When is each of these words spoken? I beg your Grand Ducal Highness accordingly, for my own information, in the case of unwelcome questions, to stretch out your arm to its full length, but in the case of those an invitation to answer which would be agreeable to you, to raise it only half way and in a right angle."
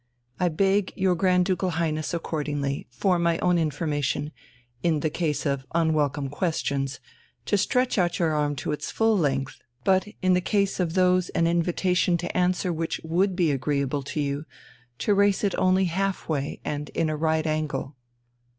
I 0.39 0.49
beg 0.49 0.93
your 0.95 1.13
Grand 1.13 1.45
Ducal 1.45 1.69
Highness 1.77 2.11
accordingly, 2.11 2.87
for 2.89 3.19
my 3.19 3.37
own 3.37 3.59
information, 3.59 4.31
in 4.81 5.01
the 5.01 5.11
case 5.11 5.45
of 5.45 5.67
unwelcome 5.75 6.27
questions, 6.29 6.99
to 7.45 7.55
stretch 7.55 7.99
out 7.99 8.17
your 8.17 8.33
arm 8.33 8.55
to 8.55 8.71
its 8.71 8.89
full 8.89 9.15
length, 9.15 9.59
but 9.83 10.07
in 10.23 10.33
the 10.33 10.41
case 10.41 10.79
of 10.79 10.95
those 10.95 11.29
an 11.37 11.45
invitation 11.45 12.17
to 12.17 12.35
answer 12.35 12.73
which 12.73 12.99
would 13.03 13.35
be 13.35 13.51
agreeable 13.51 14.01
to 14.01 14.19
you, 14.19 14.45
to 14.97 15.13
raise 15.13 15.43
it 15.43 15.53
only 15.59 15.85
half 15.85 16.27
way 16.27 16.59
and 16.65 16.89
in 16.95 17.07
a 17.07 17.15
right 17.15 17.45
angle." 17.45 17.95